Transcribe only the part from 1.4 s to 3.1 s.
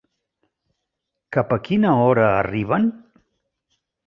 a quina hora arriben?